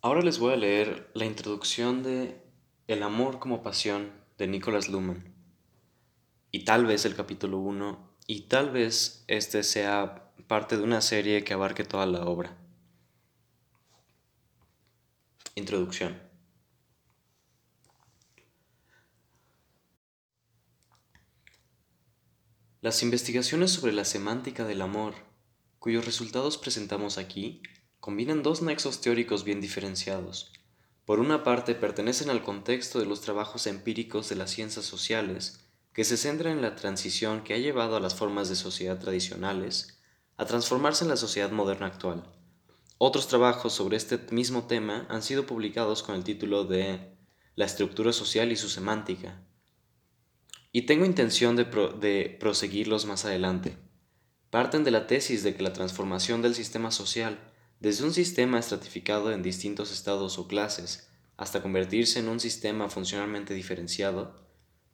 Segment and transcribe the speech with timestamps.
[0.00, 2.40] Ahora les voy a leer la introducción de
[2.86, 5.34] El amor como pasión de Nicholas Luhmann.
[6.52, 11.42] Y tal vez el capítulo 1, y tal vez este sea parte de una serie
[11.42, 12.56] que abarque toda la obra.
[15.56, 16.22] Introducción.
[22.82, 25.14] Las investigaciones sobre la semántica del amor,
[25.80, 27.62] cuyos resultados presentamos aquí,
[28.00, 30.52] combinan dos nexos teóricos bien diferenciados.
[31.04, 35.60] Por una parte, pertenecen al contexto de los trabajos empíricos de las ciencias sociales,
[35.92, 39.98] que se centran en la transición que ha llevado a las formas de sociedad tradicionales
[40.36, 42.24] a transformarse en la sociedad moderna actual.
[42.98, 47.16] Otros trabajos sobre este mismo tema han sido publicados con el título de
[47.56, 49.42] La estructura social y su semántica,
[50.72, 53.76] y tengo intención de, proseguirlos más adelante.
[54.50, 57.47] Parten de la tesis de que la transformación del sistema social
[57.80, 63.54] desde un sistema estratificado en distintos estados o clases hasta convertirse en un sistema funcionalmente
[63.54, 64.34] diferenciado,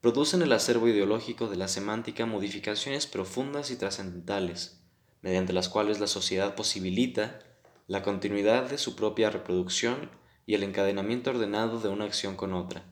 [0.02, 4.82] produce en el acervo ideológico de la semántica modificaciones profundas y trascendentales,
[5.22, 7.40] mediante las cuales la sociedad posibilita
[7.86, 10.10] la continuidad de su propia reproducción
[10.44, 12.84] y el encadenamiento ordenado de una acción con otra.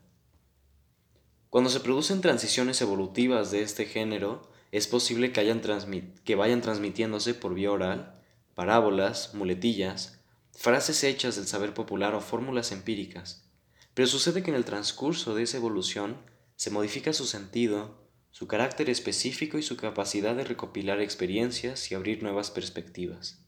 [1.50, 7.52] Cuando se producen transiciones evolutivas de este género, es posible que, que vayan transmitiéndose por
[7.52, 8.21] vía oral
[8.54, 10.20] parábolas, muletillas,
[10.52, 13.48] frases hechas del saber popular o fórmulas empíricas,
[13.94, 16.16] pero sucede que en el transcurso de esa evolución
[16.56, 22.22] se modifica su sentido, su carácter específico y su capacidad de recopilar experiencias y abrir
[22.22, 23.42] nuevas perspectivas.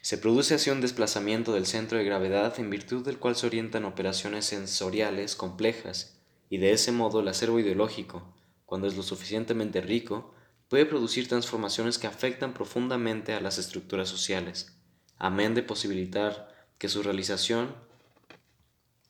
[0.00, 3.84] Se produce así un desplazamiento del centro de gravedad en virtud del cual se orientan
[3.84, 10.33] operaciones sensoriales complejas y de ese modo el acervo ideológico, cuando es lo suficientemente rico,
[10.74, 14.76] puede producir transformaciones que afectan profundamente a las estructuras sociales,
[15.18, 17.76] amén de posibilitar que su realización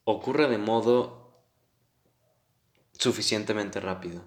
[0.05, 1.43] ocurra de modo
[2.99, 4.23] suficientemente rápido.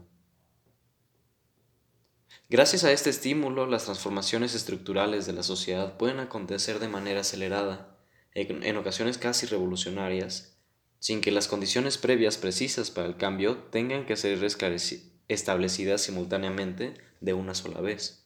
[2.49, 7.99] Gracias a este estímulo, las transformaciones estructurales de la sociedad pueden acontecer de manera acelerada,
[8.33, 10.57] en ocasiones casi revolucionarias,
[10.97, 14.39] sin que las condiciones previas precisas para el cambio tengan que ser
[15.27, 18.25] establecidas simultáneamente de una sola vez.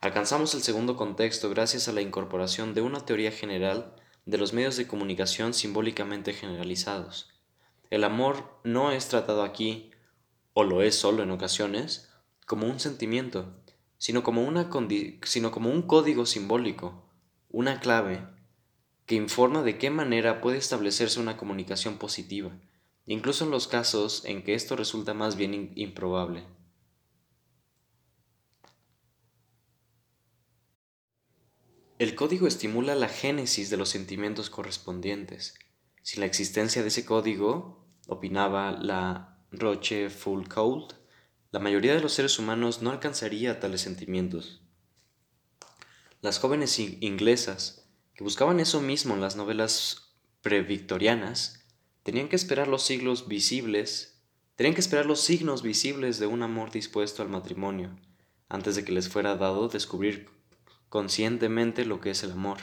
[0.00, 3.94] Alcanzamos el segundo contexto gracias a la incorporación de una teoría general
[4.26, 7.30] de los medios de comunicación simbólicamente generalizados.
[7.90, 9.90] El amor no es tratado aquí,
[10.54, 12.10] o lo es solo en ocasiones,
[12.46, 13.54] como un sentimiento,
[13.98, 14.70] sino como, una
[15.22, 17.08] sino como un código simbólico,
[17.50, 18.26] una clave,
[19.06, 22.50] que informa de qué manera puede establecerse una comunicación positiva,
[23.06, 26.44] incluso en los casos en que esto resulta más bien improbable.
[31.98, 35.54] El código estimula la génesis de los sentimientos correspondientes.
[36.02, 40.94] Sin la existencia de ese código, opinaba la Roche Foucault,
[41.52, 44.62] la mayoría de los seres humanos no alcanzaría tales sentimientos.
[46.22, 51.61] Las jóvenes inglesas, que buscaban eso mismo en las novelas previctorianas,
[52.02, 54.22] tenían que esperar los siglos visibles,
[54.56, 57.96] tenían que esperar los signos visibles de un amor dispuesto al matrimonio,
[58.48, 60.28] antes de que les fuera dado descubrir
[60.88, 62.58] conscientemente lo que es el amor.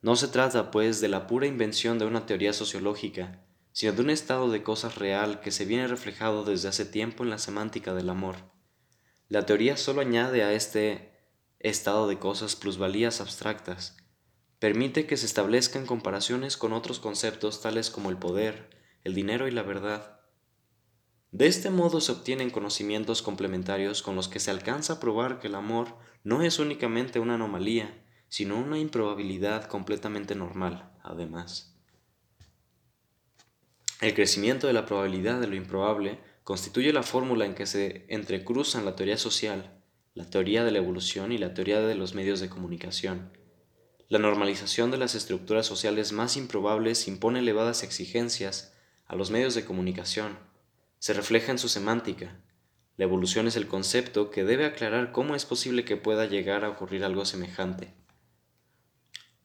[0.00, 4.10] No se trata, pues, de la pura invención de una teoría sociológica, sino de un
[4.10, 8.10] estado de cosas real que se viene reflejado desde hace tiempo en la semántica del
[8.10, 8.36] amor.
[9.28, 11.12] La teoría solo añade a este
[11.60, 13.96] estado de cosas plusvalías abstractas,
[14.62, 18.70] permite que se establezcan comparaciones con otros conceptos tales como el poder,
[19.02, 20.20] el dinero y la verdad.
[21.32, 25.48] De este modo se obtienen conocimientos complementarios con los que se alcanza a probar que
[25.48, 31.76] el amor no es únicamente una anomalía, sino una improbabilidad completamente normal, además.
[34.00, 38.84] El crecimiento de la probabilidad de lo improbable constituye la fórmula en que se entrecruzan
[38.84, 39.82] la teoría social,
[40.14, 43.41] la teoría de la evolución y la teoría de los medios de comunicación.
[44.12, 48.74] La normalización de las estructuras sociales más improbables impone elevadas exigencias
[49.06, 50.38] a los medios de comunicación.
[50.98, 52.38] Se refleja en su semántica,
[52.98, 56.68] la evolución es el concepto que debe aclarar cómo es posible que pueda llegar a
[56.68, 57.94] ocurrir algo semejante.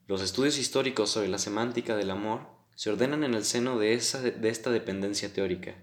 [0.06, 2.42] Los estudios históricos sobre la semántica del amor
[2.74, 5.76] se ordenan en el seno de, esta dependencia teórica.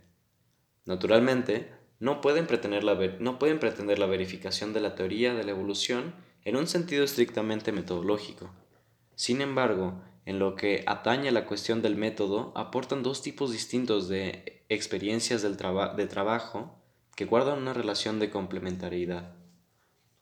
[0.85, 5.53] Naturalmente, no pueden, pretender la, no pueden pretender la verificación de la teoría de la
[5.53, 8.53] evolución en un sentido estrictamente metodológico.
[9.15, 14.07] Sin embargo, en lo que atañe a la cuestión del método, aportan dos tipos distintos
[14.07, 16.75] de experiencias del de trabajo
[17.15, 19.35] que guardan una relación de complementariedad.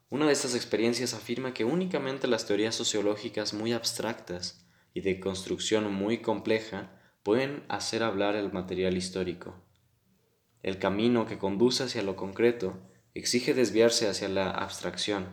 [0.09, 5.91] Una de estas experiencias afirma que únicamente las teorías sociológicas muy abstractas y de construcción
[5.91, 6.91] muy compleja
[7.23, 9.55] pueden hacer hablar el material histórico.
[10.61, 12.77] El camino que conduce hacia lo concreto
[13.15, 15.27] exige desviarse hacia la abstracción.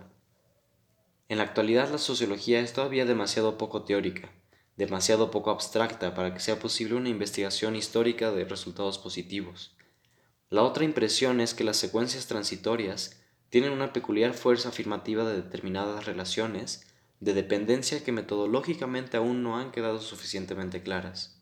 [1.31, 4.32] En la actualidad la sociología es todavía demasiado poco teórica,
[4.77, 9.77] demasiado poco abstracta para que sea posible una investigación histórica de resultados positivos.
[10.49, 16.05] La otra impresión es que las secuencias transitorias tienen una peculiar fuerza afirmativa de determinadas
[16.05, 16.85] relaciones
[17.21, 21.41] de dependencia que metodológicamente aún no han quedado suficientemente claras.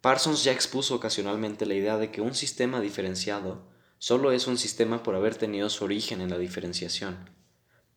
[0.00, 3.68] Parsons ya expuso ocasionalmente la idea de que un sistema diferenciado
[3.98, 7.36] solo es un sistema por haber tenido su origen en la diferenciación.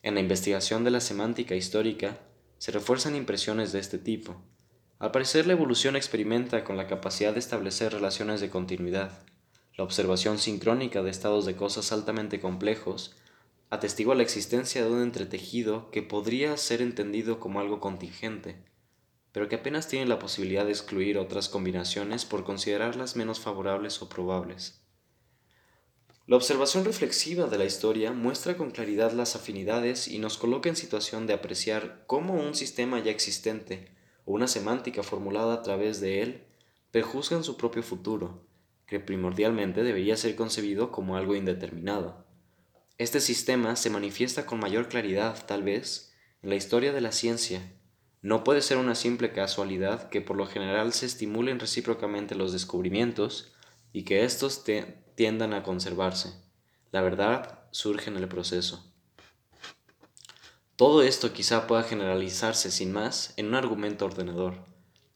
[0.04, 2.18] En la investigación de la semántica histórica
[2.58, 4.36] se refuerzan impresiones de este tipo.
[4.98, 9.24] Al parecer la evolución experimenta con la capacidad de establecer relaciones de continuidad.
[9.78, 13.16] La observación sincrónica de estados de cosas altamente complejos
[13.70, 18.58] atestigua la existencia de un entretejido que podría ser entendido como algo contingente,
[19.32, 24.10] pero que apenas tiene la posibilidad de excluir otras combinaciones por considerarlas menos favorables o
[24.10, 24.81] probables.
[26.32, 30.78] La observación reflexiva de la historia muestra con claridad las afinidades y nos coloca en
[30.78, 33.92] situación de apreciar cómo un sistema ya existente
[34.24, 36.46] o una semántica formulada a través de él
[36.92, 38.48] prejuzgan su propio futuro,
[38.88, 42.26] que primordialmente debería ser concebido como algo indeterminado.
[42.98, 46.14] Este sistema se manifiesta con mayor claridad, tal vez,
[46.44, 47.74] en la historia de la ciencia.
[48.22, 53.52] No puede ser una simple casualidad que por lo general se estimulen recíprocamente los descubrimientos
[53.92, 54.64] y que éstos
[55.22, 56.34] tiendan a conservarse.
[56.92, 58.92] La verdad surge en el proceso.
[60.76, 64.66] Todo esto quizá pueda generalizarse sin más en un argumento ordenador.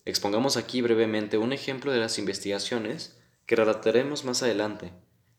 [0.05, 4.93] Expongamos aquí brevemente un ejemplo de las investigaciones que relataremos más adelante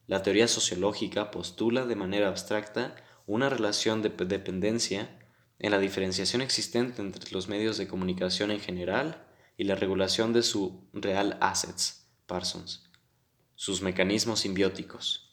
[0.08, 2.96] la teoría sociológica postula de manera abstracta
[3.26, 5.16] una relación de dependencia
[5.60, 9.26] en la diferenciación existente entre los medios de comunicación en general
[9.56, 12.85] y la regulación de su real assets, Parsons,
[13.56, 15.32] sus mecanismos simbióticos.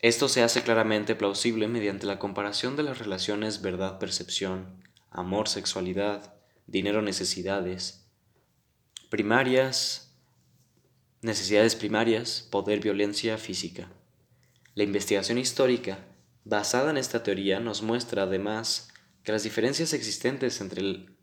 [0.00, 6.34] Esto se hace claramente plausible mediante la comparación de las relaciones verdad-percepción, amor-sexualidad,
[6.66, 8.08] dinero-necesidades,
[9.10, 10.08] primarias,
[11.20, 13.90] Necesidades primarias, poder, violencia física.
[14.76, 16.06] La investigación histórica,
[16.44, 18.88] basada en esta teoría, nos muestra además
[19.24, 21.16] que las diferencias existentes entre el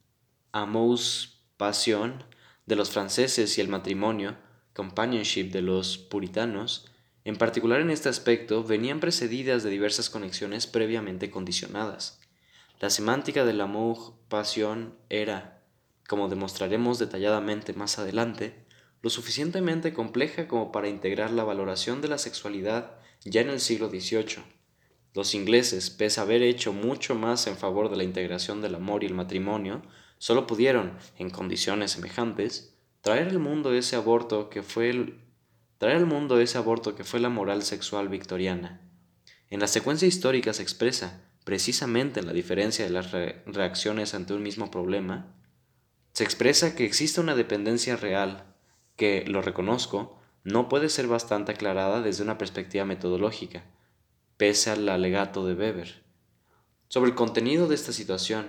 [0.52, 2.26] amous, pasión,
[2.66, 4.36] de los franceses y el matrimonio,
[4.74, 6.86] companionship, de los puritanos,
[7.24, 12.20] en particular en este aspecto, venían precedidas de diversas conexiones previamente condicionadas.
[12.80, 15.64] La semántica del amour, pasión, era,
[16.08, 18.66] como demostraremos detalladamente más adelante,
[19.02, 23.90] lo suficientemente compleja como para integrar la valoración de la sexualidad ya en el siglo
[23.90, 24.44] XVIII.
[25.14, 29.04] Los ingleses, pese a haber hecho mucho más en favor de la integración del amor
[29.04, 29.82] y el matrimonio,
[30.18, 35.20] solo pudieron, en condiciones semejantes, traer al mundo ese aborto que fue el,
[35.78, 38.82] traer al mundo ese aborto que fue la moral sexual victoriana.
[39.50, 44.42] En la secuencia histórica se expresa, precisamente en la diferencia de las reacciones ante un
[44.42, 45.36] mismo problema,
[46.14, 48.56] se expresa que existe una dependencia real
[48.96, 53.66] que, lo reconozco, no puede ser bastante aclarada desde una perspectiva metodológica,
[54.38, 56.04] pese al alegato de Weber.
[56.88, 58.48] Sobre el contenido de esta situación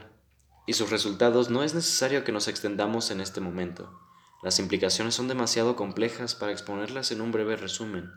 [0.66, 4.00] y sus resultados no es necesario que nos extendamos en este momento.
[4.42, 8.12] Las implicaciones son demasiado complejas para exponerlas en un breve resumen.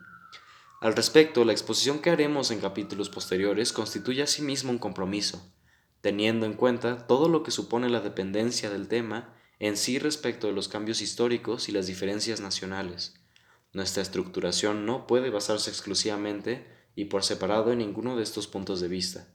[0.80, 5.52] Al respecto, la exposición que haremos en capítulos posteriores constituye asimismo un compromiso,
[6.00, 10.54] teniendo en cuenta todo lo que supone la dependencia del tema en sí respecto de
[10.54, 13.14] los cambios históricos y las diferencias nacionales.
[13.72, 16.66] Nuestra estructuración no puede basarse exclusivamente
[16.96, 19.28] y por separado en ninguno de estos puntos de vista.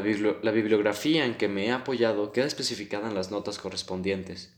[0.00, 4.54] La, bibliografía en que me he apoyado queda especificada en las notas correspondientes.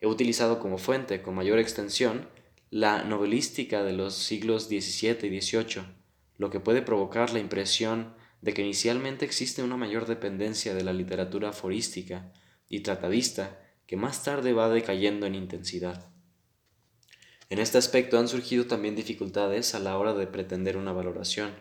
[0.00, 2.28] He utilizado como fuente, con mayor extensión,
[2.70, 5.82] la novelística de los siglos XVII y XVIII,
[6.36, 10.92] lo que puede provocar la impresión de que inicialmente existe una mayor dependencia de la
[10.92, 12.32] literatura aforística
[12.68, 16.10] y tratadista que más tarde va decayendo en intensidad.
[17.50, 21.52] En este aspecto han surgido también dificultades a la hora de pretender una valoración.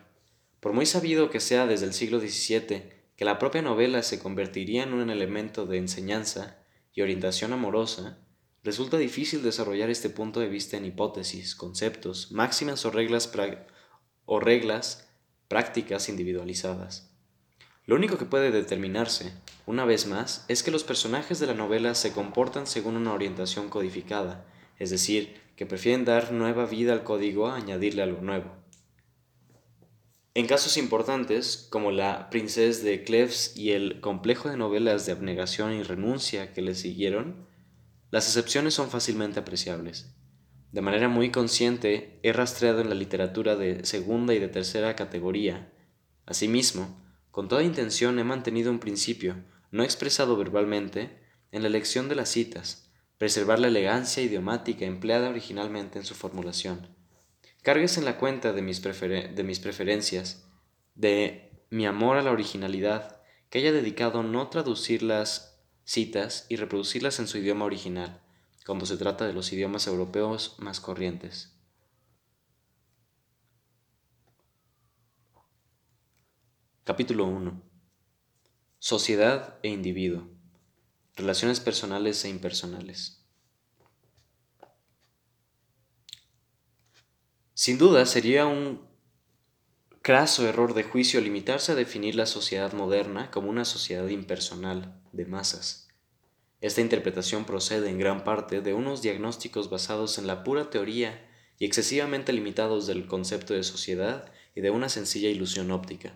[0.60, 4.84] Por muy sabido que sea desde el siglo XVII que la propia novela se convertiría
[4.84, 6.60] en un elemento de enseñanza
[6.94, 8.20] y orientación amorosa,
[8.64, 13.32] resulta difícil desarrollar este punto de vista en hipótesis, conceptos, máximas o reglas,
[14.26, 15.10] o reglas
[15.48, 17.12] prácticas individualizadas.
[17.88, 19.34] Lo único que puede determinarse,
[19.66, 23.70] una vez más, es que los personajes de la novela se comportan según una orientación
[23.70, 24.46] codificada,
[24.78, 28.67] es decir, que prefieren dar nueva vida al código a añadirle algo nuevo.
[30.38, 35.74] En casos importantes, como la Princesa de Cleves y el complejo de novelas de abnegación
[35.74, 37.48] y renuncia que le siguieron,
[38.12, 40.15] las excepciones son fácilmente apreciables.
[40.72, 45.74] De manera muy consciente, he rastreado en la literatura de segunda y de tercera categoría.
[46.27, 51.17] Asimismo, con toda intención he mantenido un principio, no expresado verbalmente,
[51.51, 56.96] en la elección de las citas, preservar la elegancia idiomática empleada originalmente en su formulación.
[57.68, 60.48] Cargues en la cuenta de mis, preferencias,
[60.96, 67.20] de mi amor a la originalidad, que haya dedicado no traducir las citas y reproducirlas
[67.20, 68.22] en su idioma original,
[68.66, 71.60] cuando se trata de los idiomas europeos más corrientes.
[76.86, 77.62] Capítulo 1.
[78.80, 80.30] Sociedad e individuo.
[81.18, 83.17] Relaciones personales e impersonales.
[87.60, 88.82] Sin duda sería un
[90.04, 95.26] craso error de juicio limitarse a definir la sociedad moderna como una sociedad impersonal, de
[95.26, 95.88] masas.
[96.62, 101.66] Esta interpretación procede en gran parte de unos diagnósticos basados en la pura teoría y
[101.66, 106.14] excesivamente limitados del concepto de sociedad y de una sencilla ilusión óptica.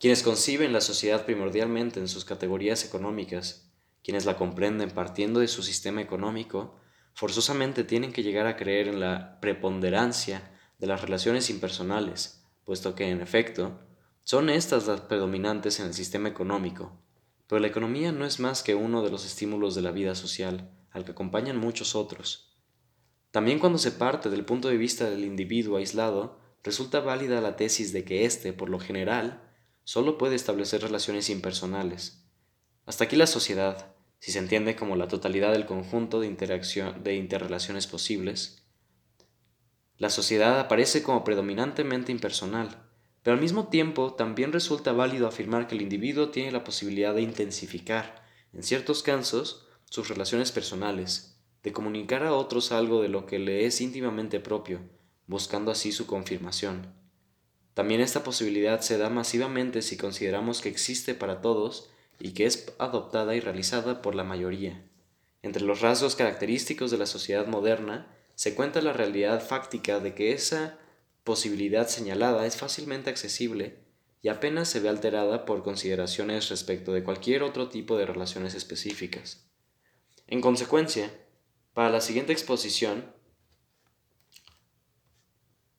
[0.00, 3.70] Quienes conciben la sociedad primordialmente en sus categorías económicas,
[4.02, 6.80] quienes la comprenden partiendo de su sistema económico,
[7.12, 13.08] forzosamente tienen que llegar a creer en la preponderancia de las relaciones impersonales, puesto que,
[13.10, 13.80] en efecto,
[14.22, 16.98] son estas las predominantes en el sistema económico,
[17.46, 20.70] pero la economía no es más que uno de los estímulos de la vida social,
[20.90, 22.56] al que acompañan muchos otros.
[23.30, 27.92] También cuando se parte del punto de vista del individuo aislado, resulta válida la tesis
[27.92, 29.42] de que éste, por lo general,
[29.82, 32.24] solo puede establecer relaciones impersonales.
[32.86, 37.86] Hasta aquí la sociedad, si se entiende como la totalidad del conjunto de, de interrelaciones
[37.86, 38.63] posibles,
[40.04, 42.76] la sociedad aparece como predominantemente impersonal,
[43.22, 47.22] pero al mismo tiempo también resulta válido afirmar que el individuo tiene la posibilidad de
[47.22, 53.38] intensificar, en ciertos casos, sus relaciones personales, de comunicar a otros algo de lo que
[53.38, 54.82] le es íntimamente propio,
[55.26, 56.92] buscando así su confirmación.
[57.72, 61.88] También esta posibilidad se da masivamente si consideramos que existe para todos
[62.20, 64.86] y que es adoptada y realizada por la mayoría.
[65.40, 70.32] Entre los rasgos característicos de la sociedad moderna se cuenta la realidad fáctica de que
[70.32, 70.78] esa
[71.22, 73.78] posibilidad señalada es fácilmente accesible
[74.22, 79.46] y apenas se ve alterada por consideraciones respecto de cualquier otro tipo de relaciones específicas.
[80.26, 81.10] En consecuencia,
[81.74, 83.12] para la siguiente exposición,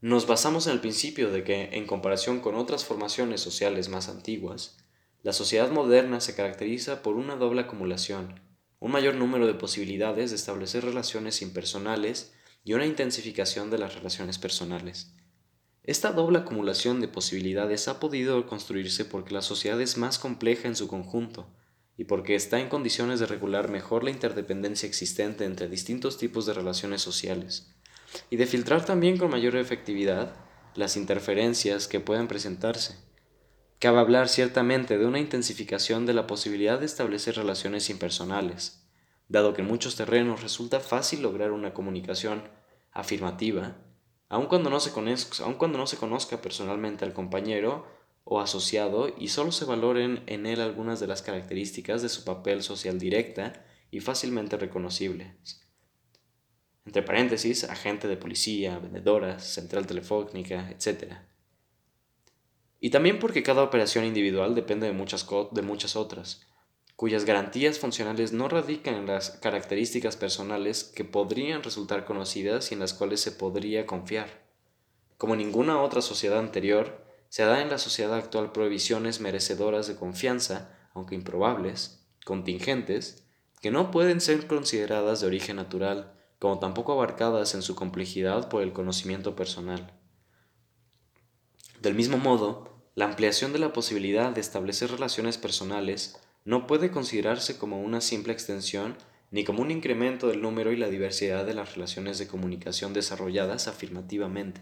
[0.02, 4.78] nos basamos en el principio de que, en comparación con otras formaciones sociales más antiguas,
[5.24, 8.40] la sociedad moderna se caracteriza por una doble acumulación,
[8.80, 14.38] un mayor número de posibilidades de establecer relaciones impersonales y una intensificación de las relaciones
[14.38, 15.14] personales.
[15.84, 20.76] Esta doble acumulación de posibilidades ha podido construirse porque la sociedad es más compleja en
[20.76, 21.48] su conjunto
[21.96, 26.54] y porque está en condiciones de regular mejor la interdependencia existente entre distintos tipos de
[26.54, 27.72] relaciones sociales
[28.32, 30.36] y de filtrar también con mayor efectividad
[30.74, 32.96] las interferencias que pueden presentarse.
[33.78, 38.85] Cabe hablar ciertamente de una intensificación de la posibilidad de establecer relaciones impersonales,
[39.28, 42.44] dado que en muchos terrenos resulta fácil lograr una comunicación
[42.92, 43.78] afirmativa,
[44.30, 47.86] aun cuando no se conozca, aun cuando no se conozca personalmente al compañero
[48.24, 52.64] o asociado y solo se valoren en él algunas de las características de su papel
[52.64, 55.62] social directa y fácilmente reconocibles.
[56.86, 61.14] Entre paréntesis, agente de policía, vendedoras, central telefónica, etc.
[62.80, 66.46] Y también porque cada operación individual depende de muchas, de muchas otras,
[66.96, 72.80] cuyas garantías funcionales no radican en las características personales que podrían resultar conocidas y en
[72.80, 74.46] las cuales se podría confiar.
[75.18, 80.78] Como ninguna otra sociedad anterior, se da en la sociedad actual prohibiciones merecedoras de confianza,
[80.94, 83.26] aunque improbables, contingentes,
[83.62, 88.62] que no pueden ser consideradas de origen natural, como tampoco abarcadas en su complejidad por
[88.62, 89.94] el conocimiento personal.
[91.82, 97.58] Del mismo modo, la ampliación de la posibilidad de establecer relaciones personales no puede considerarse
[97.58, 98.96] como una simple extensión
[99.32, 103.68] ni como un incremento del número y la diversidad de las relaciones de comunicación desarrolladas
[103.68, 104.62] afirmativamente.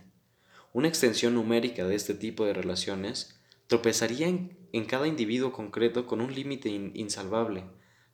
[0.72, 6.34] Una extensión numérica de este tipo de relaciones tropezaría en, cada individuo concreto con un
[6.34, 7.66] límite insalvable,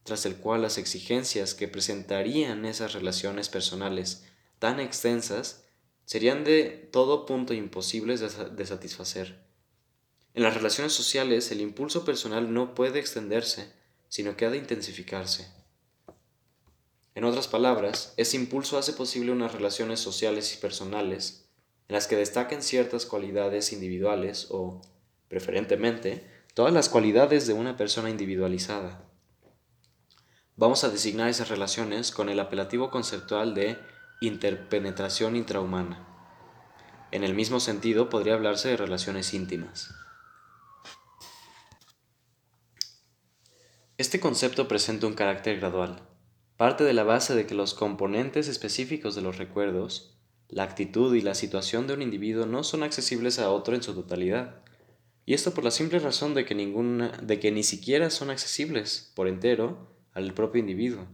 [0.04, 4.26] tras el cual las exigencias que presentarían esas relaciones personales
[4.58, 5.64] tan extensas
[6.06, 9.49] serían de todo punto imposibles de satisfacer.
[10.34, 13.72] En las relaciones sociales el impulso personal no puede extenderse,
[14.10, 15.48] sino que ha de intensificarse.
[17.16, 21.50] En otras palabras, ese impulso hace posible unas relaciones sociales y personales,
[21.88, 24.82] en las que destaquen ciertas cualidades individuales o,
[25.28, 29.04] preferentemente, todas las cualidades de una persona individualizada.
[30.56, 33.78] Vamos a designar esas relaciones con el apelativo conceptual de
[34.22, 36.06] interpenetración intrahumana.
[37.12, 39.96] En el mismo sentido podría hablarse de relaciones íntimas.
[44.00, 46.02] Este concepto presenta un carácter gradual.
[46.56, 51.20] Parte de la base de que los componentes específicos de los recuerdos, la actitud y
[51.20, 54.62] la situación de un individuo no son accesibles a otro en su totalidad.
[55.26, 59.12] Y esto por la simple razón de que, ninguna, de que ni siquiera son accesibles
[59.16, 61.06] por entero al propio individuo,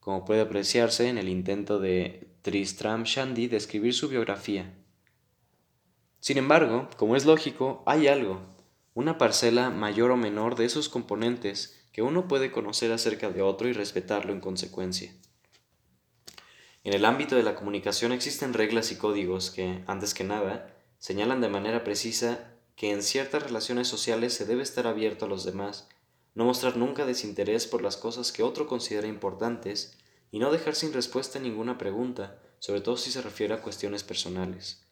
[0.00, 4.74] como puede apreciarse en el intento de Tristram Shandy de escribir su biografía.
[6.20, 8.40] Sin embargo, como es lógico, hay algo,
[8.94, 13.68] una parcela mayor o menor de esos componentes que uno puede conocer acerca de otro
[13.68, 15.14] y respetarlo en consecuencia.
[16.84, 21.40] En el ámbito de la comunicación existen reglas y códigos que, antes que nada, señalan
[21.40, 25.88] de manera precisa que en ciertas relaciones sociales se debe estar abierto a los demás,
[26.34, 29.98] no mostrar nunca desinterés por las cosas que otro considera importantes
[30.30, 34.82] y no dejar sin respuesta ninguna pregunta, sobre todo si se refiere a cuestiones personales.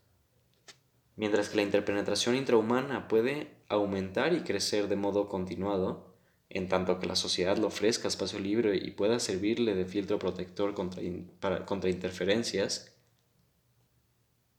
[1.16, 6.09] Mientras que la interpenetración intrahumana puede aumentar y crecer de modo continuado,
[6.50, 10.74] en tanto que la sociedad le ofrezca espacio libre y pueda servirle de filtro protector
[10.74, 12.96] contra, contra interferencias,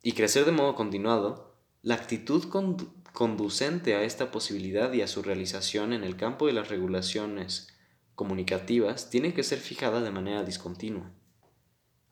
[0.02, 2.48] y crecer de modo continuado, la actitud
[3.12, 7.68] conducente a esta posibilidad y a su realización en el campo de las regulaciones
[8.14, 11.12] comunicativas tiene que ser fijada de manera discontinua.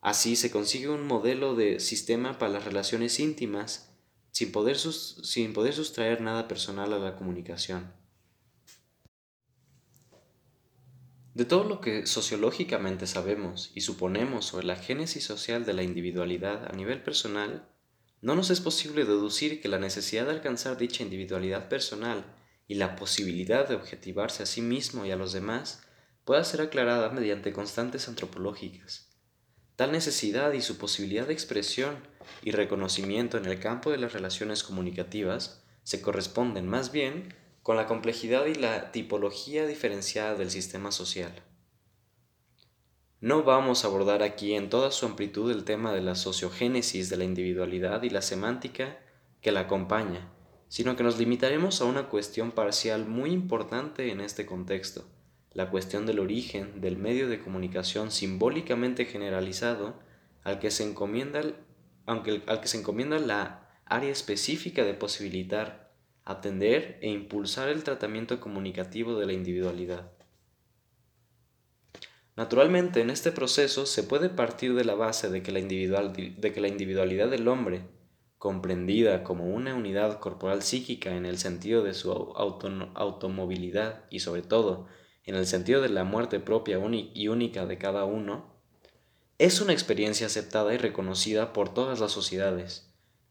[0.01, 3.97] Así se consigue un modelo de sistema para las relaciones íntimas
[4.31, 7.93] sin poder, sin poder sustraer nada personal a la comunicación.
[11.35, 16.69] De todo lo que sociológicamente sabemos y suponemos sobre la génesis social de la individualidad
[16.69, 17.69] a nivel personal,
[18.21, 22.25] no nos es posible deducir que la necesidad de alcanzar dicha individualidad personal
[22.67, 25.83] y la posibilidad de objetivarse a sí mismo y a los demás
[26.25, 29.09] pueda ser aclarada mediante constantes antropológicas.
[29.77, 31.97] Tal necesidad y su posibilidad de expresión
[32.43, 37.87] y reconocimiento en el campo de las relaciones comunicativas se corresponden más bien con la
[37.87, 41.33] complejidad y la tipología diferenciada del sistema social.
[43.21, 47.19] No vamos a abordar aquí en toda su amplitud el tema de la sociogénesis de
[47.19, 48.99] la individualidad y la semántica
[49.43, 50.31] que la acompaña,
[50.69, 55.05] sino que nos limitaremos a una cuestión parcial muy importante en este contexto,
[55.53, 59.99] la cuestión del origen del medio de comunicación simbólicamente generalizado
[60.43, 61.43] al que se encomienda,
[62.07, 65.90] aunque, al que se encomienda la área específica de posibilitar,
[66.25, 70.11] atender e impulsar el tratamiento comunicativo de la individualidad.
[72.37, 75.59] Naturalmente, en este proceso se puede partir de la base de que la,
[76.69, 77.83] individualidad del hombre,
[78.39, 82.13] comprendida como una unidad corporal psíquica en el sentido de su
[82.95, 84.87] automovilidad y sobre todo
[85.25, 86.81] en el sentido de la muerte propia
[87.15, 88.55] y única de cada uno,
[89.39, 92.90] es una experiencia aceptada y reconocida por todas las sociedades.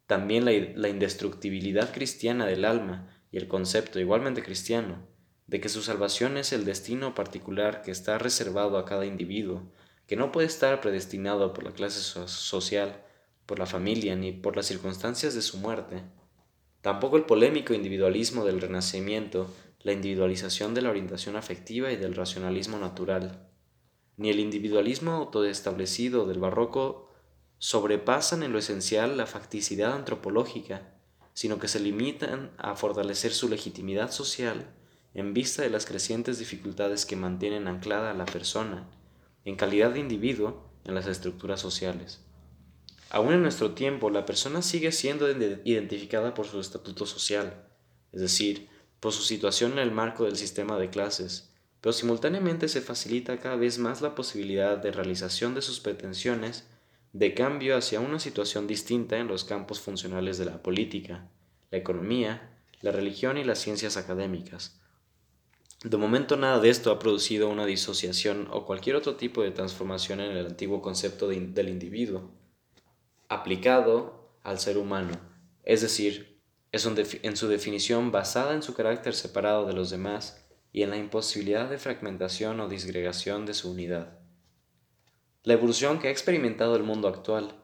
[0.10, 5.06] También la, indestructibilidad cristiana del alma y el concepto igualmente cristiano
[5.46, 9.72] de que su salvación es el destino particular que está reservado a cada individuo,
[10.08, 13.04] que no puede estar predestinado por la clase social,
[13.46, 16.02] por la familia ni por las circunstancias de su muerte.
[16.82, 22.80] Tampoco el polémico individualismo del Renacimiento, la individualización de la orientación afectiva y del racionalismo
[22.80, 23.48] natural,
[24.18, 27.09] ni el individualismo autoestablecido del barroco
[27.60, 30.94] sobrepasan en lo esencial la facticidad antropológica,
[31.34, 34.74] sino que se limitan a fortalecer su legitimidad social
[35.14, 38.90] en vista de las crecientes dificultades que mantienen anclada a la persona,
[39.46, 42.22] en calidad de individuo, en las estructuras sociales.
[43.10, 47.66] Aún en nuestro tiempo, la persona sigue siendo identificada por su estatuto social,
[48.12, 48.70] es decir,
[49.00, 53.56] por su situación en el marco del sistema de clases, pero simultáneamente se facilita cada
[53.56, 56.66] vez más la posibilidad de realización de sus pretensiones
[57.14, 61.30] de cambio hacia una situación distinta en los campos funcionales de la política,
[61.72, 64.80] la economía, la religión y las ciencias académicas,
[65.84, 70.20] de momento nada de esto ha producido una disociación o cualquier otro tipo de transformación
[70.20, 72.32] en el antiguo concepto del individuo,
[73.30, 75.18] aplicado al ser humano,
[75.64, 76.42] es decir,
[76.74, 80.98] es en su definición basada en su carácter separado de los demás y en la
[80.98, 84.19] imposibilidad de fragmentación o disgregación de su unidad.
[85.44, 87.56] La evolución que ha experimentado el mundo actual,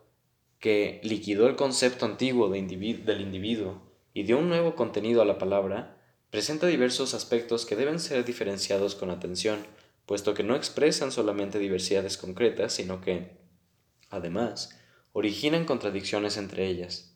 [0.59, 3.81] que liquidó el concepto antiguo del individuo
[4.13, 5.97] y dio un nuevo contenido a la palabra,
[6.29, 9.59] presenta diversos aspectos que deben ser diferenciados con atención,
[10.05, 13.37] puesto que no expresan solamente diversidades concretas, sino que,
[14.09, 14.79] además,
[15.11, 17.13] originan contradicciones entre ellas.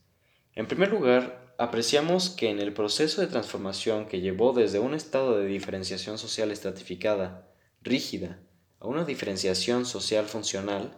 [0.55, 5.37] En primer lugar, apreciamos que en el proceso de transformación que llevó desde un estado
[5.37, 7.49] de diferenciación social estratificada,
[7.81, 8.41] rígida,
[8.79, 10.97] a una diferenciación social funcional,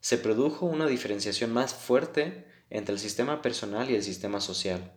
[0.00, 4.92] se produjo una diferenciación más fuerte entre el sistema personal y el sistema social.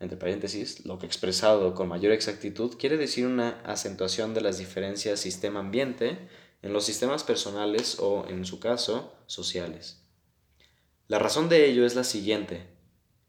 [0.00, 5.20] Entre paréntesis, lo que expresado con mayor exactitud quiere decir una acentuación de las diferencias
[5.20, 6.28] sistema-ambiente
[6.62, 10.02] en los sistemas personales o, en su caso, sociales.
[11.06, 12.66] La razón de ello es la siguiente.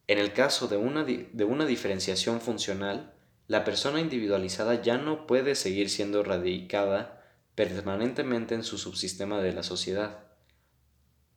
[0.08, 3.14] En el caso de una, de una diferenciación funcional,
[3.48, 7.15] la persona individualizada ya no puede seguir siendo radicada
[7.56, 10.26] permanentemente en su subsistema de la sociedad,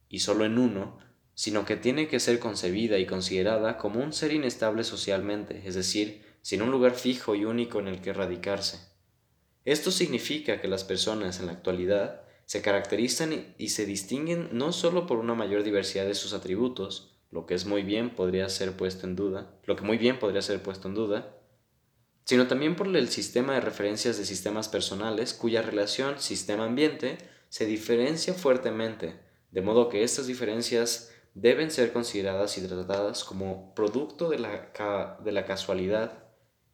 [0.09, 0.99] y solo en uno,
[1.35, 6.25] sino que tiene que ser concebida y considerada como un ser inestable socialmente, es decir,
[6.43, 8.81] sin un lugar fijo y único en el que radicarse.
[9.65, 15.07] Esto significa que las personas en la actualidad se caracterizan y se distinguen no solo
[15.07, 19.07] por una mayor diversidad de sus atributos, lo que es muy bien podría ser puesto
[19.07, 21.38] en duda, lo que muy bien podría ser puesto en duda,
[22.29, 27.17] sino también por el sistema de referencias de sistemas personales cuya relación sistema-ambiente
[27.49, 29.19] se diferencia fuertemente,
[29.51, 35.33] de modo que estas diferencias deben ser consideradas y tratadas como producto de la, de
[35.33, 36.25] la casualidad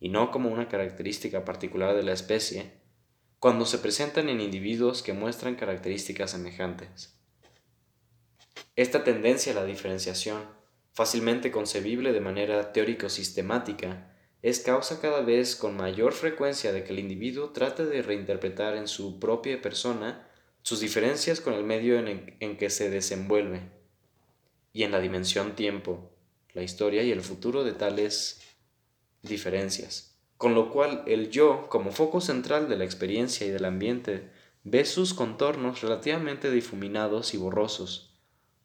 [0.00, 2.72] y no como una característica particular de la especie,
[3.38, 7.16] cuando se presentan en individuos que muestran características semejantes.
[8.74, 10.48] Esta tendencia a la diferenciación,
[10.94, 14.10] fácilmente concebible de manera teórico-sistemática,
[14.44, 18.88] es causa cada vez con mayor frecuencia de que el individuo trate de reinterpretar en
[18.88, 20.28] su propia persona
[20.60, 23.62] sus diferencias con el medio en, en que se desenvuelve
[24.74, 26.10] y en la dimensión tiempo,
[26.52, 28.42] la historia y el futuro de tales
[29.22, 34.28] diferencias, con lo cual el yo, como foco central de la experiencia y del ambiente,
[34.62, 38.14] ve sus contornos relativamente difuminados y borrosos.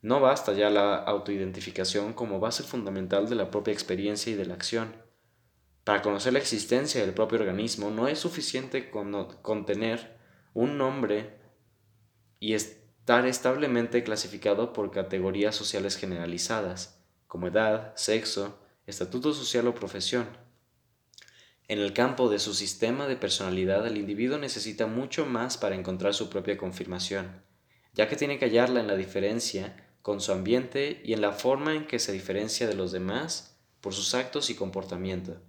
[0.02, 4.56] No basta ya la autoidentificación como base fundamental de la propia experiencia y de la
[4.56, 5.08] acción.
[5.90, 10.20] Para conocer la existencia del propio organismo no es suficiente con, tener
[10.54, 11.40] un nombre
[12.40, 20.28] y estar establemente clasificado por categorías sociales generalizadas, como edad, sexo, estatuto social o profesión.
[21.68, 26.14] En el campo de su sistema de personalidad el individuo necesita mucho más para encontrar
[26.14, 27.42] su propia confirmación,
[27.94, 31.74] ya que tiene que hallarla en la diferencia con su ambiente y en la forma
[31.74, 35.49] en que se diferencia de los demás por sus actos y comportamiento.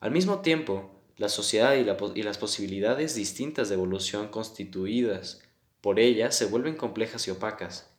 [0.00, 5.42] Al mismo tiempo, la sociedad y, las posibilidades distintas de evolución constituidas
[5.82, 7.90] por ella se vuelven complejas y opacas.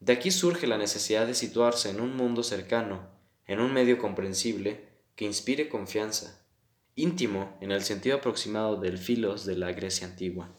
[0.00, 3.08] De aquí surge la necesidad de situarse en un mundo cercano,
[3.46, 6.46] en un medio comprensible, que inspire confianza,
[6.94, 10.50] íntimo en el sentido aproximado del filos de la Grecia antigua.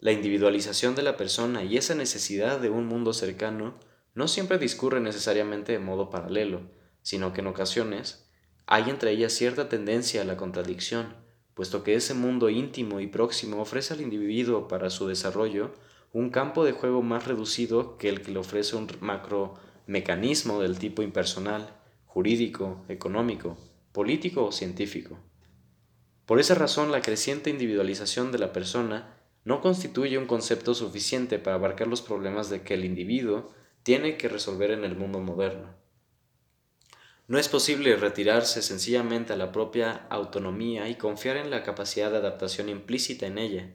[0.00, 3.80] La individualización de la persona y esa necesidad de un mundo cercano
[4.14, 6.60] no siempre discurre necesariamente de modo paralelo,
[7.00, 8.23] sino que en ocasiones
[8.66, 11.14] hay entre ellas cierta tendencia a la contradicción,
[11.54, 15.72] puesto que ese mundo íntimo y próximo ofrece al individuo para su desarrollo
[16.12, 21.02] un campo de juego más reducido que el que le ofrece un macromecanismo del tipo
[21.02, 21.74] impersonal,
[22.06, 23.56] jurídico, económico,
[23.92, 25.18] político o científico.
[26.26, 31.56] Por esa razón, la creciente individualización de la persona no constituye un concepto suficiente para
[31.56, 35.83] abarcar los problemas de que el individuo tiene que resolver en el mundo moderno.
[37.26, 42.18] No es posible retirarse sencillamente a la propia autonomía y confiar en la capacidad de
[42.18, 43.74] adaptación implícita en ella.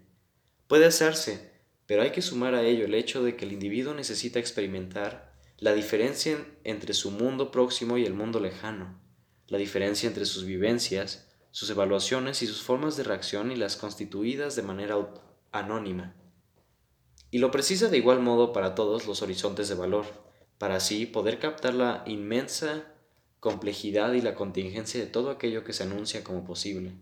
[0.67, 1.51] Puede hacerse,
[1.87, 5.73] pero hay que sumar a ello el hecho de que el individuo necesita experimentar la
[5.73, 9.01] diferencia entre su mundo próximo y el mundo lejano,
[9.47, 14.55] la diferencia entre sus vivencias, sus evaluaciones y sus formas de reacción y las constituidas
[14.55, 14.95] de manera
[15.51, 16.15] anónima.
[17.31, 20.05] Y lo precisa de igual modo para todos los horizontes de valor,
[20.59, 22.93] para así poder captar la inmensa
[23.39, 26.93] complejidad y la contingencia de todo aquello que se anuncia como posible.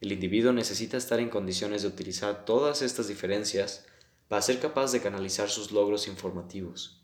[0.00, 3.86] El individuo necesita estar en condiciones de utilizar todas estas diferencias
[4.28, 7.02] para ser capaz de canalizar sus logros informativos.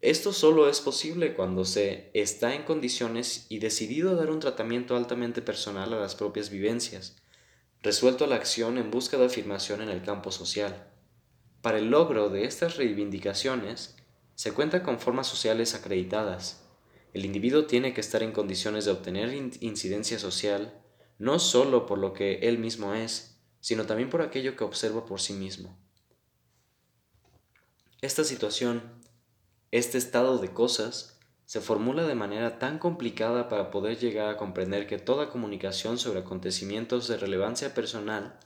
[0.00, 4.96] Esto solo es posible cuando se está en condiciones y decidido a dar un tratamiento
[4.96, 7.16] altamente personal a las propias vivencias,
[7.82, 10.90] resuelto a la acción en busca de afirmación en el campo social.
[11.60, 13.96] Para el logro de estas reivindicaciones,
[14.34, 16.62] se cuenta con formas sociales acreditadas,
[17.12, 20.80] el individuo tiene que estar en condiciones de obtener incidencia social,
[21.18, 25.20] no sólo por lo que él mismo es, sino también por aquello que observa por
[25.20, 25.76] sí mismo.
[28.00, 28.82] Esta situación,
[29.70, 34.86] este estado de cosas, se formula de manera tan complicada para poder llegar a comprender
[34.86, 38.38] que toda comunicación sobre acontecimientos de relevancia personal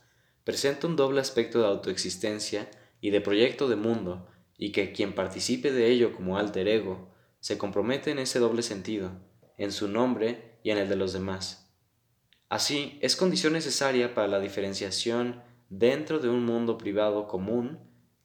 [0.43, 5.71] presenta un doble aspecto de autoexistencia y de proyecto de mundo, y que quien participe
[5.71, 7.14] de ello como alter ego
[7.45, 9.11] se compromete en ese doble sentido,
[9.59, 11.71] en su nombre y en el de los demás.
[12.49, 17.77] Así, es condición necesaria para la diferenciación dentro de un mundo privado común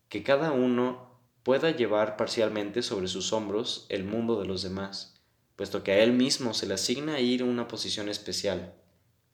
[0.08, 5.22] que cada uno pueda llevar parcialmente sobre sus hombros el mundo de los demás,
[5.54, 8.72] puesto que a él mismo se le asigna ir una posición especial,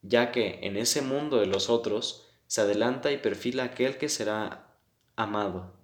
[0.03, 4.77] ya que en ese mundo de los otros se adelanta y perfila aquel que será
[5.15, 5.76] amado.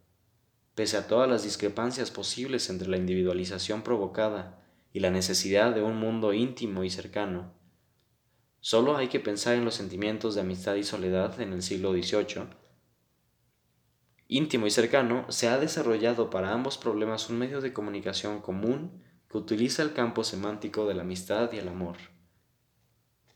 [0.74, 5.96] Pese a todas las discrepancias posibles entre la individualización provocada y la necesidad de un
[5.96, 7.52] mundo íntimo y cercano,
[8.64, 12.44] Solo hay que pensar en los sentimientos de amistad y soledad en el siglo XVIII.
[14.28, 19.37] Íntimo y cercano, se ha desarrollado para ambos problemas un medio de comunicación común que
[19.37, 21.96] utiliza el campo semántico de la amistad y el amor.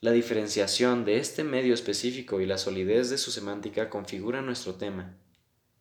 [0.01, 5.19] La diferenciación de este medio específico y la solidez de su semántica configuran nuestro tema.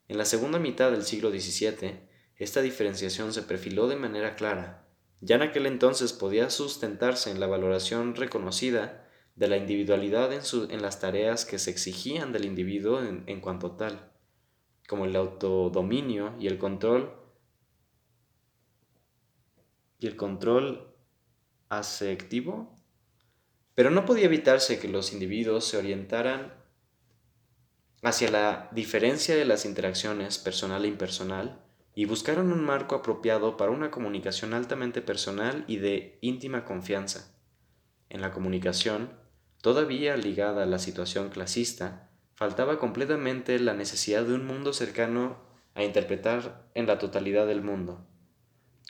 [0.07, 1.99] En la segunda mitad del siglo XVII,
[2.37, 4.87] esta diferenciación se perfiló de manera clara.
[5.21, 10.41] Ya en aquel entonces podía sustentarse en la valoración reconocida de la individualidad en,
[10.71, 14.11] en las tareas que se exigían del individuo en, cuanto tal,
[14.87, 17.13] como el autodominio y el control
[19.99, 20.93] y el control
[21.69, 22.75] afectivo,
[23.73, 26.53] pero no podía evitarse que los individuos se orientaran
[28.05, 31.61] hacia la diferencia de las interacciones personal e impersonal
[31.93, 37.35] y buscaron un marco apropiado para una comunicación altamente personal y de íntima confianza.
[38.09, 39.09] En la comunicación,
[39.65, 45.39] Todavía ligada a la situación clasista, faltaba completamente la necesidad de un mundo cercano
[45.73, 48.05] a interpretar en la totalidad del mundo.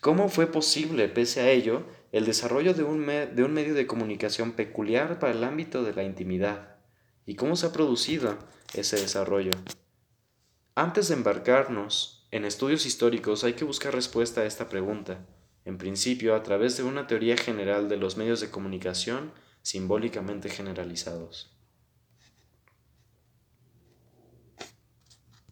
[0.01, 4.51] ¿Cómo fue posible, pese a ello, el desarrollo de un, de un medio de comunicación
[4.51, 6.74] peculiar para el ámbito de la intimidad?
[7.25, 8.37] ¿Y cómo se ha producido
[8.73, 9.51] ese desarrollo?
[10.75, 15.25] Antes de embarcarnos en estudios históricos hay que buscar respuesta a esta pregunta,
[15.63, 21.54] en principio a través de una teoría general de los medios de comunicación simbólicamente generalizados.